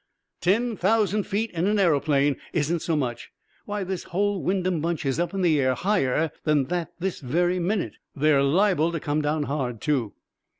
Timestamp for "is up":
5.05-5.31